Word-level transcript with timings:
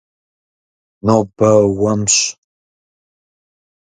Нобэ 1.05 1.51
уэмщ. 1.77 2.17